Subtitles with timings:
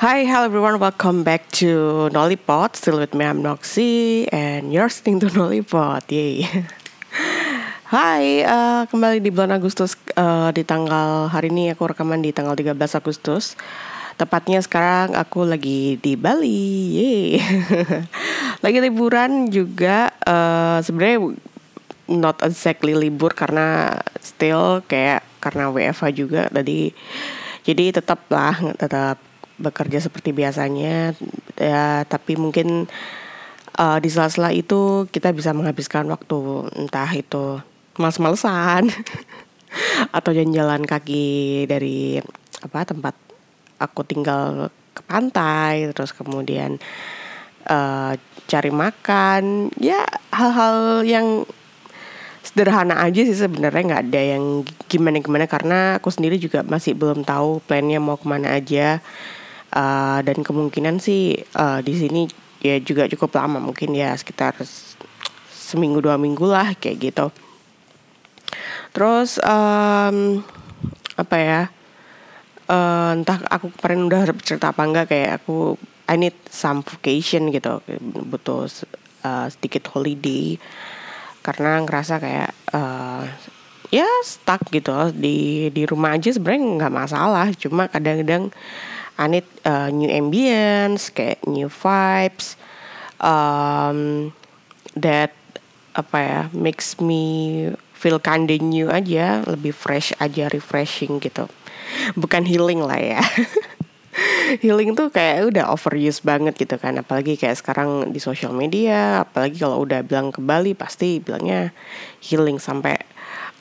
[0.00, 0.80] Hi, hello everyone.
[0.80, 2.72] Welcome back to Nollipod.
[2.72, 6.08] Still with me, I'm Noxy, and you're listening to Nollipod.
[6.08, 6.48] Yay.
[7.92, 12.56] Hai, uh, kembali di bulan Agustus uh, di tanggal hari ini aku rekaman di tanggal
[12.56, 13.60] 13 Agustus.
[14.16, 16.64] Tepatnya sekarang aku lagi di Bali.
[16.96, 17.28] Yeay.
[18.64, 21.36] lagi liburan juga uh, sebenarnya
[22.08, 26.88] not exactly libur karena still kayak karena WFH juga tadi.
[27.68, 29.28] Jadi tetap lah tetap
[29.60, 31.12] bekerja seperti biasanya
[31.60, 32.88] ya tapi mungkin
[33.76, 37.60] uh, di sela-sela itu kita bisa menghabiskan waktu entah itu
[38.00, 38.88] males-malesan
[40.16, 42.18] atau jalan-jalan kaki dari
[42.64, 43.14] apa tempat
[43.80, 46.80] aku tinggal ke pantai terus kemudian
[47.68, 48.12] uh,
[48.50, 49.70] cari makan.
[49.78, 50.04] Ya
[50.34, 51.26] hal-hal yang
[52.40, 54.44] sederhana aja sih sebenarnya nggak ada yang
[54.90, 58.98] gimana gimana karena aku sendiri juga masih belum tahu plannya mau ke mana aja
[59.74, 62.22] uh, dan kemungkinan sih uh, di sini
[62.60, 64.54] ya juga cukup lama mungkin ya sekitar
[65.48, 67.26] seminggu dua minggu lah kayak gitu.
[68.90, 70.42] Terus um,
[71.14, 71.60] apa ya
[72.66, 75.78] uh, entah aku kemarin udah cerita apa enggak kayak aku
[76.10, 77.78] I need some vacation gitu
[78.26, 78.66] butuh
[79.22, 80.58] uh, sedikit holiday.
[81.40, 83.24] Karena ngerasa kayak uh,
[83.88, 87.46] ya stuck gitu di di rumah aja sebenarnya nggak masalah.
[87.54, 88.50] Cuma kadang-kadang
[89.20, 92.56] I need uh, new ambience, kayak new vibes,
[93.20, 94.32] um,
[94.96, 95.36] that
[95.92, 101.44] apa ya makes me feel kinda new aja, lebih fresh aja, refreshing gitu.
[102.16, 103.20] Bukan healing lah ya.
[104.64, 109.62] healing tuh kayak udah overuse banget gitu kan apalagi kayak sekarang di sosial media apalagi
[109.62, 111.70] kalau udah bilang ke Bali pasti bilangnya
[112.18, 112.98] healing sampai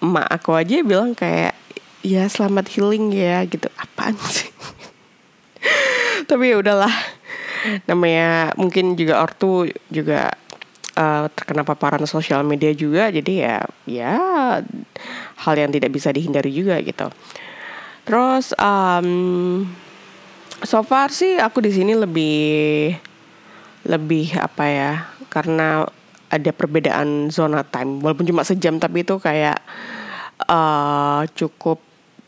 [0.01, 1.53] emak aku aja bilang kayak
[2.01, 4.49] ya selamat healing ya gitu apaan sih
[6.29, 6.93] tapi ya udahlah.
[7.89, 10.31] Namanya mungkin juga ortu juga
[10.95, 13.09] uh, terkena paparan sosial media juga.
[13.09, 14.13] Jadi ya ya
[15.41, 17.09] hal yang tidak bisa dihindari juga gitu.
[18.05, 19.65] Terus um,
[20.63, 22.95] so far sih aku di sini lebih
[23.87, 24.93] lebih apa ya
[25.33, 25.87] karena
[26.29, 27.99] ada perbedaan zona time.
[28.05, 29.59] Walaupun cuma sejam tapi itu kayak
[30.45, 31.81] uh, cukup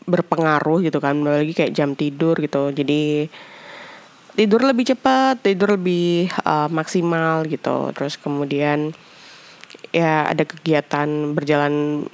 [0.04, 1.22] berpengaruh gitu kan.
[1.22, 2.74] Lagi kayak jam tidur gitu.
[2.74, 3.30] Jadi
[4.32, 7.92] tidur lebih cepat, tidur lebih uh, maksimal gitu.
[7.92, 8.96] Terus kemudian
[9.92, 12.06] ya ada kegiatan berjalan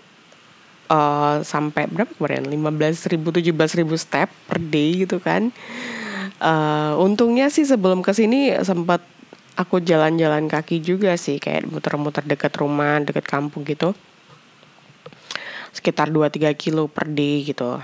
[0.91, 2.47] uh, sampai berapa kemarin?
[2.51, 5.55] 15 ribu, 17 ribu step per day gitu kan.
[6.39, 9.03] Uh, untungnya sih sebelum ke sini sempat
[9.59, 13.95] aku jalan-jalan kaki juga sih kayak muter-muter dekat rumah, dekat kampung gitu.
[15.75, 17.79] Sekitar 2-3 kilo per day gitu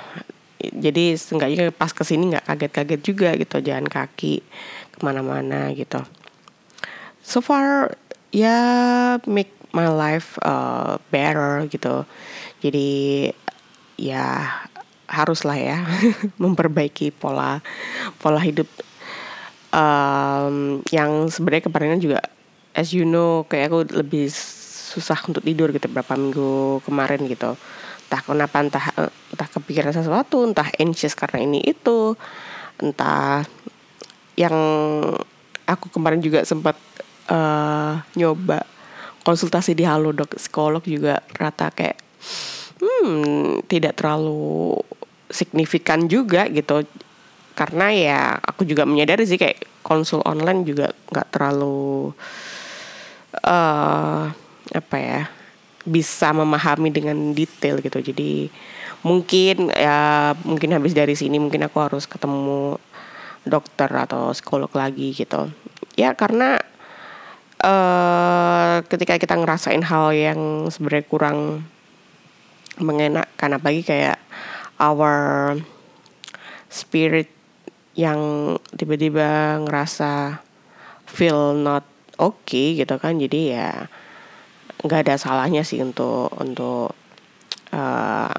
[0.72, 4.40] jadi seenggaknya pas ke sini nggak kaget-kaget juga gitu jalan kaki
[4.94, 6.00] ke mana-mana gitu.
[7.20, 7.96] So far
[8.30, 12.08] ya yeah, make my life uh, better gitu.
[12.62, 13.28] Jadi
[14.00, 14.48] ya
[15.08, 15.78] harus lah ya
[16.42, 17.60] memperbaiki pola
[18.18, 18.66] pola hidup
[19.70, 22.20] um, yang sebenarnya kemarin juga
[22.74, 24.26] as you know kayak aku lebih
[24.94, 27.58] susah untuk tidur gitu berapa minggu kemarin gitu
[28.14, 28.86] entah kenapa entah
[29.34, 32.14] entah kepikiran sesuatu entah anxious karena ini itu.
[32.78, 33.42] Entah
[34.38, 34.54] yang
[35.66, 36.78] aku kemarin juga sempat
[37.26, 38.62] uh, nyoba
[39.26, 41.98] konsultasi di halodoc psikolog juga rata kayak
[42.78, 44.78] hmm tidak terlalu
[45.26, 46.86] signifikan juga gitu.
[47.58, 52.14] Karena ya aku juga menyadari sih kayak konsul online juga nggak terlalu
[53.42, 54.30] uh,
[54.70, 55.26] apa ya
[55.84, 58.00] bisa memahami dengan detail gitu.
[58.00, 58.48] Jadi
[59.04, 62.80] mungkin ya mungkin habis dari sini mungkin aku harus ketemu
[63.44, 65.52] dokter atau psikolog lagi gitu.
[65.94, 66.56] Ya karena
[67.60, 70.40] uh, ketika kita ngerasain hal yang
[70.72, 71.38] sebenarnya kurang
[72.80, 74.18] mengenakan apalagi kayak
[74.80, 75.54] our
[76.72, 77.30] spirit
[77.94, 80.42] yang tiba-tiba ngerasa
[81.06, 81.86] feel not
[82.18, 83.20] okay gitu kan.
[83.20, 83.86] Jadi ya
[84.84, 86.92] nggak ada salahnya sih untuk untuk
[87.72, 88.32] uh,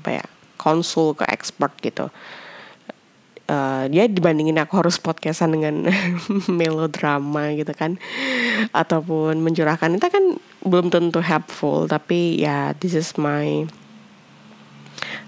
[0.00, 0.24] apa ya
[0.56, 2.08] konsul ke expert gitu.
[3.44, 5.84] Uh, dia dibandingin aku harus podcastan dengan
[6.48, 8.00] melodrama gitu kan
[8.72, 10.00] ataupun mencurahkan.
[10.00, 13.68] Itu kan belum tentu helpful tapi ya this is my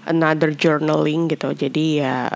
[0.09, 1.53] another journaling gitu.
[1.53, 2.33] Jadi ya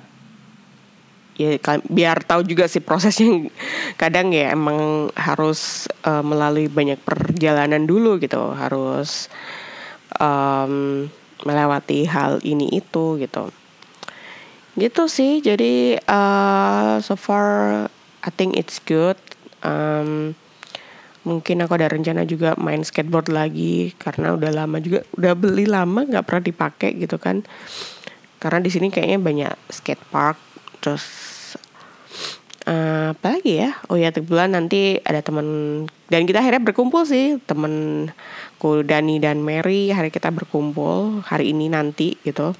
[1.40, 1.58] ya
[1.88, 3.50] biar tahu juga sih prosesnya.
[4.02, 8.54] Kadang ya emang harus uh, melalui banyak perjalanan dulu gitu.
[8.54, 9.32] Harus
[10.20, 11.08] um,
[11.44, 13.50] melewati hal ini itu gitu.
[14.76, 15.42] Gitu sih.
[15.42, 17.88] Jadi uh, so far
[18.22, 19.18] I think it's good.
[19.66, 20.34] Um,
[21.22, 23.98] mungkin aku ada rencana juga main skateboard lagi.
[23.98, 27.42] Karena udah lama juga udah beli lama nggak pernah dipakai gitu kan.
[28.42, 30.51] Karena di sini kayaknya banyak skate park
[30.82, 31.06] terus
[32.68, 33.78] uh, apa lagi ya?
[33.90, 35.48] Oh ya bulan nanti ada teman
[36.12, 42.18] dan kita akhirnya berkumpul sih temenku Dani dan Mary hari kita berkumpul hari ini nanti
[42.26, 42.54] gitu.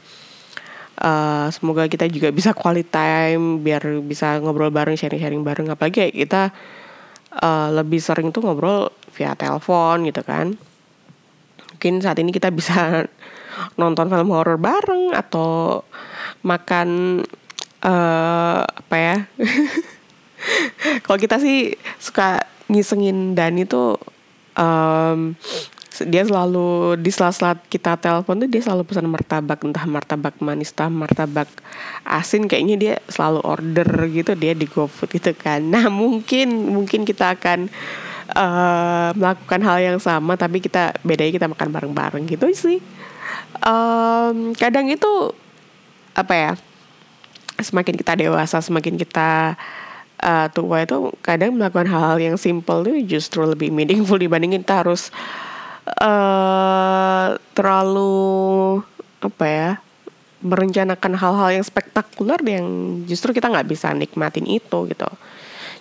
[1.02, 6.54] Uh, semoga kita juga bisa quality time biar bisa ngobrol bareng sharing-sharing bareng apalagi kita
[7.42, 10.54] uh, lebih sering tuh ngobrol via telepon gitu kan.
[11.74, 13.10] Mungkin saat ini kita bisa
[13.82, 15.82] nonton film horor bareng atau
[16.46, 17.22] makan
[17.86, 19.18] uh, apa ya?
[21.06, 22.42] Kalau kita sih suka
[22.72, 24.00] ngisengin Dani tuh
[24.58, 25.36] um,
[26.08, 30.90] dia selalu di sela-sela kita telepon tuh dia selalu pesan martabak entah martabak manis entah
[30.90, 31.52] martabak
[32.08, 35.62] asin kayaknya dia selalu order gitu dia di GoFood gitu kan.
[35.62, 37.70] Nah mungkin mungkin kita akan
[38.34, 42.80] uh, melakukan hal yang sama tapi kita bedanya kita makan bareng-bareng gitu sih.
[43.62, 45.36] Um, kadang itu
[46.16, 46.52] apa ya
[47.62, 49.56] semakin kita dewasa semakin kita
[50.22, 55.10] uh, tua itu kadang melakukan hal-hal yang simple itu justru lebih meaningful dibandingin kita harus
[56.02, 58.82] uh, terlalu
[59.22, 59.70] apa ya
[60.42, 62.66] merencanakan hal-hal yang spektakuler yang
[63.06, 65.10] justru kita nggak bisa nikmatin itu gitu.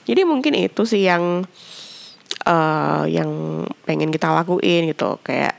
[0.05, 1.49] Jadi mungkin itu sih yang
[2.45, 5.17] uh, yang pengen kita lakuin gitu.
[5.25, 5.57] Kayak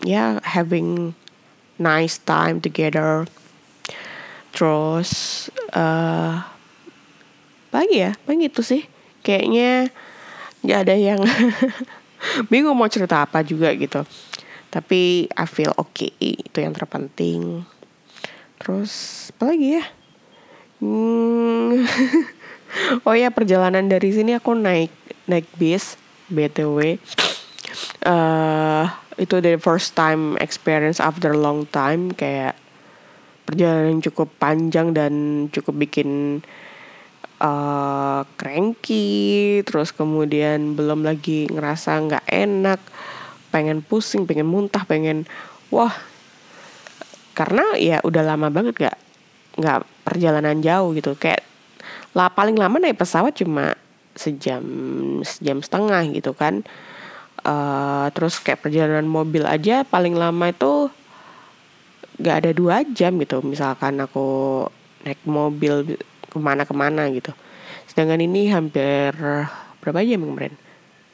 [0.00, 1.12] ya having
[1.76, 3.28] nice time together
[4.60, 6.44] terus uh,
[7.72, 8.12] lagi ya?
[8.28, 8.84] Paling itu sih?
[9.24, 9.88] Kayaknya
[10.60, 11.20] nggak ada yang
[12.52, 14.04] bingung mau cerita apa juga gitu.
[14.68, 17.64] Tapi I feel okay itu yang terpenting.
[18.60, 18.92] Terus
[19.32, 19.84] apa lagi ya?
[20.84, 21.80] Hmm,
[23.08, 24.92] oh ya perjalanan dari sini aku naik
[25.24, 26.00] naik bis
[26.32, 26.96] btw
[28.06, 28.88] uh,
[29.20, 32.56] itu the first time experience after long time kayak
[33.50, 35.12] perjalanan cukup panjang dan
[35.50, 36.40] cukup bikin
[37.42, 42.80] uh, cranky terus kemudian belum lagi ngerasa nggak enak
[43.50, 45.26] pengen pusing pengen muntah pengen
[45.74, 45.90] wah
[47.40, 48.96] karena ya udah lama banget gak
[49.56, 51.16] nggak perjalanan jauh gitu.
[51.16, 51.40] Kayak
[52.12, 53.72] lah paling lama naik pesawat cuma
[54.12, 54.62] sejam
[55.24, 56.60] sejam setengah gitu kan.
[57.40, 60.92] Uh, terus kayak perjalanan mobil aja paling lama itu
[62.20, 63.40] gak ada dua jam gitu.
[63.40, 64.68] Misalkan aku
[65.04, 65.96] naik mobil
[66.28, 67.32] ke mana-kemana gitu.
[67.88, 69.16] Sedangkan ini hampir
[69.80, 70.54] berapa jam kemarin?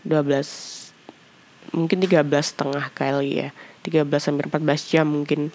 [0.05, 3.49] 12 mungkin 13 setengah kali ya.
[3.87, 5.55] 13 sampai 14 jam mungkin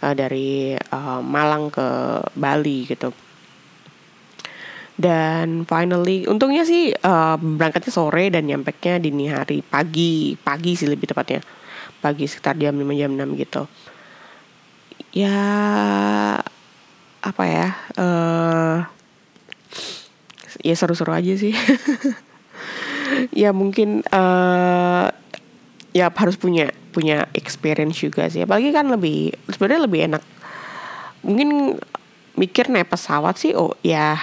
[0.00, 1.86] uh, dari uh, Malang ke
[2.34, 3.12] Bali gitu.
[5.00, 9.64] Dan finally untungnya sih uh, berangkatnya sore dan nyampe nya dini hari.
[9.64, 11.40] Pagi pagi sih lebih tepatnya.
[12.00, 13.68] Pagi sekitar jam 5 jam 6 gitu
[15.10, 15.36] ya
[17.20, 17.68] apa ya
[17.98, 18.78] uh,
[20.64, 21.54] ya seru-seru aja sih.
[23.34, 25.10] Ya mungkin uh,
[25.90, 28.46] ya harus punya punya experience juga sih.
[28.46, 30.22] Apalagi kan lebih sebenarnya lebih enak.
[31.26, 31.74] Mungkin
[32.38, 34.14] mikir naik pesawat sih oh ya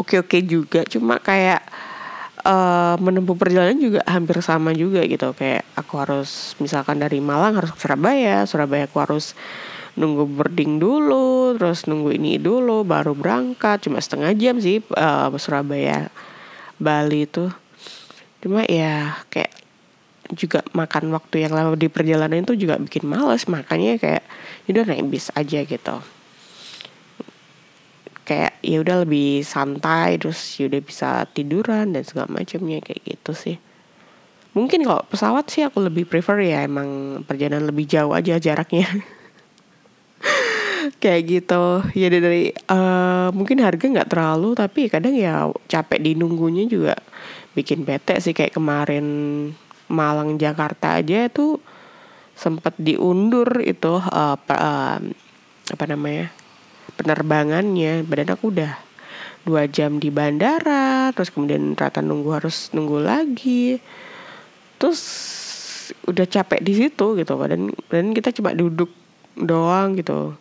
[0.00, 0.80] oke oke juga.
[0.88, 1.60] Cuma kayak
[2.42, 5.36] uh, menempuh perjalanan juga hampir sama juga gitu.
[5.36, 9.36] Kayak aku harus misalkan dari Malang harus ke Surabaya Surabaya aku harus
[10.00, 13.84] nunggu boarding dulu terus nunggu ini dulu baru berangkat.
[13.84, 16.08] Cuma setengah jam sih uh, Surabaya
[16.80, 17.52] Bali itu
[18.40, 19.52] cuma ya kayak
[20.32, 23.44] juga makan waktu yang lama di perjalanan itu juga bikin males.
[23.44, 24.24] Makanya kayak
[24.64, 25.96] ya udah naik bis aja gitu.
[28.24, 33.36] Kayak ya udah lebih santai terus ya udah bisa tiduran dan segala macamnya kayak gitu
[33.36, 33.56] sih.
[34.50, 38.82] Mungkin kalau pesawat sih aku lebih prefer ya emang perjalanan lebih jauh aja jaraknya
[41.00, 41.80] kayak gitu.
[41.96, 46.94] Ya dari uh, mungkin harga nggak terlalu tapi kadang ya capek di nunggunya juga
[47.56, 48.36] bikin bete sih.
[48.36, 49.06] Kayak kemarin
[49.90, 51.58] Malang Jakarta aja tuh
[52.36, 54.98] sempat diundur itu uh, uh,
[55.72, 56.30] apa namanya
[57.00, 58.04] penerbangannya.
[58.04, 58.76] Badan aku udah
[59.40, 63.80] dua jam di bandara terus kemudian rata nunggu harus nunggu lagi.
[64.76, 65.00] Terus
[66.06, 67.34] udah capek di situ gitu.
[67.40, 68.92] Dan dan kita cuma duduk
[69.40, 70.36] doang gitu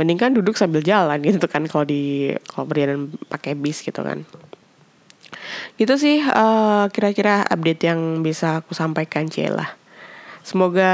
[0.00, 4.24] mending kan duduk sambil jalan gitu kan kalau di kalau perjalanan pakai bis gitu kan.
[5.76, 9.80] Gitu sih uh, kira-kira update yang bisa aku sampaikan Cila
[10.40, 10.92] semoga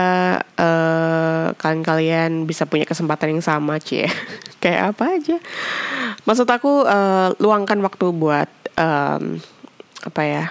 [0.59, 4.11] uh, kalian-kalian bisa punya kesempatan yang sama cie.
[4.63, 5.37] Kayak apa aja.
[6.27, 9.39] Maksud aku uh, luangkan waktu buat um,
[10.07, 10.45] apa ya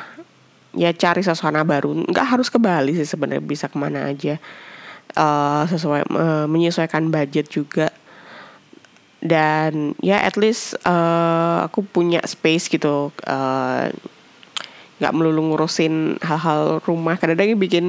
[0.76, 2.08] ya cari suasana baru.
[2.08, 4.40] Nggak harus ke Bali sih sebenarnya bisa ke mana aja.
[5.16, 7.88] Uh, sesuai uh, menyesuaikan budget juga
[9.25, 13.10] dan ya at least uh, aku punya space gitu
[15.01, 17.17] nggak uh, melulu ngurusin hal-hal rumah.
[17.17, 17.86] Kadang-kadang bikin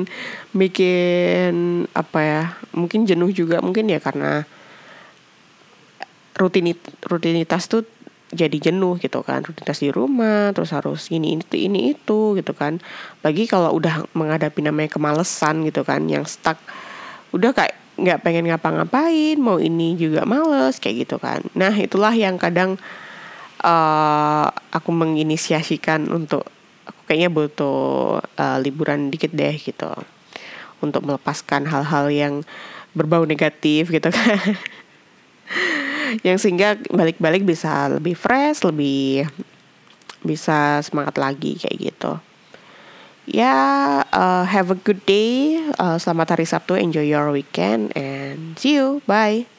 [0.56, 4.48] bikin apa ya mungkin jenuh juga mungkin ya karena
[6.40, 7.84] rutinit rutinitas tuh
[8.32, 9.44] jadi jenuh gitu kan.
[9.44, 12.80] Rutinitas di rumah terus harus ini ini ini itu gitu kan.
[13.20, 16.56] Bagi kalau udah menghadapi namanya kemalesan gitu kan yang stuck
[17.36, 21.40] udah kayak nggak pengen ngapa-ngapain mau ini juga males kayak gitu kan.
[21.56, 22.76] Nah itulah yang kadang
[23.64, 26.44] uh, aku menginisiasikan untuk
[26.84, 29.88] aku kayaknya butuh uh, liburan dikit deh gitu.
[30.84, 32.34] Untuk melepaskan hal-hal yang
[32.92, 34.40] berbau negatif gitu kan.
[36.26, 39.26] Yang sehingga balik-balik bisa lebih fresh, lebih
[40.22, 42.12] bisa semangat lagi kayak gitu.
[43.26, 45.58] Ya, uh, have a good day.
[45.82, 46.78] Uh, selamat hari Sabtu.
[46.78, 49.02] Enjoy your weekend and see you.
[49.10, 49.55] Bye.